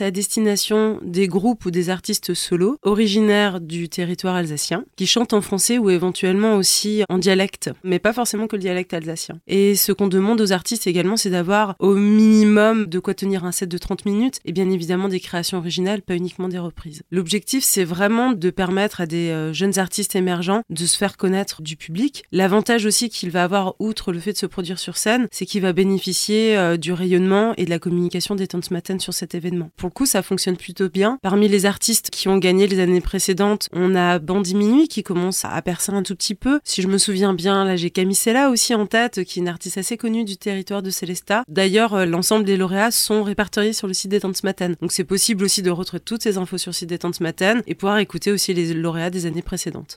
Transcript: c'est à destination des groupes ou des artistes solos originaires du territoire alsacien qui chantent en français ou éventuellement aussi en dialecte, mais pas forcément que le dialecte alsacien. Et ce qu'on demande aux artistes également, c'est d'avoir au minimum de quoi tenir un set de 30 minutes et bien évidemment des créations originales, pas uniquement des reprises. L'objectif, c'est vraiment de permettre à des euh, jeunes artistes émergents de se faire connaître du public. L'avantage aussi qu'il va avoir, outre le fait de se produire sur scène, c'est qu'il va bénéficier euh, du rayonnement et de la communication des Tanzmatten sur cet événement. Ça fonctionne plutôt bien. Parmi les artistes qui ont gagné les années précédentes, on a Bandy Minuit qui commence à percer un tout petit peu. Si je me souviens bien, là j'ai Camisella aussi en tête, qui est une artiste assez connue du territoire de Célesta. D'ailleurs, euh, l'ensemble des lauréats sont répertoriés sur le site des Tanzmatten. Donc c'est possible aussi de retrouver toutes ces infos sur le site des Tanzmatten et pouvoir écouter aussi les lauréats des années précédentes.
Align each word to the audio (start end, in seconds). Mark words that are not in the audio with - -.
c'est 0.00 0.06
à 0.06 0.10
destination 0.10 0.98
des 1.02 1.28
groupes 1.28 1.66
ou 1.66 1.70
des 1.70 1.90
artistes 1.90 2.32
solos 2.32 2.78
originaires 2.82 3.60
du 3.60 3.90
territoire 3.90 4.34
alsacien 4.34 4.86
qui 4.96 5.06
chantent 5.06 5.34
en 5.34 5.42
français 5.42 5.76
ou 5.76 5.90
éventuellement 5.90 6.56
aussi 6.56 7.02
en 7.10 7.18
dialecte, 7.18 7.68
mais 7.84 7.98
pas 7.98 8.14
forcément 8.14 8.46
que 8.46 8.56
le 8.56 8.62
dialecte 8.62 8.94
alsacien. 8.94 9.40
Et 9.46 9.74
ce 9.74 9.92
qu'on 9.92 10.08
demande 10.08 10.40
aux 10.40 10.52
artistes 10.52 10.86
également, 10.86 11.18
c'est 11.18 11.28
d'avoir 11.28 11.76
au 11.80 11.94
minimum 11.96 12.86
de 12.86 12.98
quoi 12.98 13.12
tenir 13.12 13.44
un 13.44 13.52
set 13.52 13.68
de 13.68 13.76
30 13.76 14.06
minutes 14.06 14.38
et 14.46 14.52
bien 14.52 14.70
évidemment 14.70 15.08
des 15.08 15.20
créations 15.20 15.58
originales, 15.58 16.00
pas 16.00 16.16
uniquement 16.16 16.48
des 16.48 16.58
reprises. 16.58 17.02
L'objectif, 17.10 17.62
c'est 17.62 17.84
vraiment 17.84 18.32
de 18.32 18.48
permettre 18.48 19.02
à 19.02 19.06
des 19.06 19.28
euh, 19.28 19.52
jeunes 19.52 19.78
artistes 19.78 20.16
émergents 20.16 20.62
de 20.70 20.86
se 20.86 20.96
faire 20.96 21.18
connaître 21.18 21.60
du 21.60 21.76
public. 21.76 22.24
L'avantage 22.32 22.86
aussi 22.86 23.10
qu'il 23.10 23.30
va 23.30 23.44
avoir, 23.44 23.74
outre 23.80 24.12
le 24.12 24.18
fait 24.18 24.32
de 24.32 24.38
se 24.38 24.46
produire 24.46 24.78
sur 24.78 24.96
scène, 24.96 25.28
c'est 25.30 25.44
qu'il 25.44 25.60
va 25.60 25.74
bénéficier 25.74 26.56
euh, 26.56 26.78
du 26.78 26.94
rayonnement 26.94 27.52
et 27.58 27.66
de 27.66 27.70
la 27.70 27.78
communication 27.78 28.34
des 28.34 28.46
Tanzmatten 28.46 28.98
sur 28.98 29.12
cet 29.12 29.34
événement. 29.34 29.68
Ça 30.06 30.22
fonctionne 30.22 30.56
plutôt 30.56 30.88
bien. 30.88 31.18
Parmi 31.22 31.48
les 31.48 31.66
artistes 31.66 32.10
qui 32.10 32.28
ont 32.28 32.38
gagné 32.38 32.66
les 32.66 32.80
années 32.80 33.00
précédentes, 33.00 33.68
on 33.72 33.94
a 33.94 34.18
Bandy 34.18 34.54
Minuit 34.54 34.88
qui 34.88 35.02
commence 35.02 35.44
à 35.44 35.60
percer 35.62 35.92
un 35.92 36.02
tout 36.02 36.14
petit 36.14 36.34
peu. 36.34 36.60
Si 36.64 36.82
je 36.82 36.88
me 36.88 36.98
souviens 36.98 37.34
bien, 37.34 37.64
là 37.64 37.76
j'ai 37.76 37.90
Camisella 37.90 38.50
aussi 38.50 38.74
en 38.74 38.86
tête, 38.86 39.24
qui 39.24 39.38
est 39.38 39.42
une 39.42 39.48
artiste 39.48 39.78
assez 39.78 39.96
connue 39.96 40.24
du 40.24 40.36
territoire 40.36 40.82
de 40.82 40.90
Célesta. 40.90 41.44
D'ailleurs, 41.48 41.94
euh, 41.94 42.06
l'ensemble 42.06 42.44
des 42.44 42.56
lauréats 42.56 42.90
sont 42.90 43.22
répertoriés 43.22 43.72
sur 43.72 43.86
le 43.86 43.94
site 43.94 44.10
des 44.10 44.20
Tanzmatten. 44.20 44.76
Donc 44.80 44.92
c'est 44.92 45.04
possible 45.04 45.44
aussi 45.44 45.62
de 45.62 45.70
retrouver 45.70 46.00
toutes 46.00 46.22
ces 46.22 46.38
infos 46.38 46.58
sur 46.58 46.70
le 46.70 46.74
site 46.74 46.88
des 46.88 46.98
Tanzmatten 46.98 47.62
et 47.66 47.74
pouvoir 47.74 47.98
écouter 47.98 48.32
aussi 48.32 48.54
les 48.54 48.74
lauréats 48.74 49.10
des 49.10 49.26
années 49.26 49.42
précédentes. 49.42 49.86